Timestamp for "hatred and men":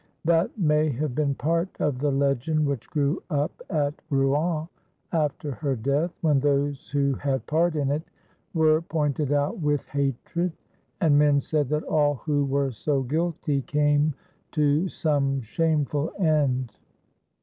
9.89-11.39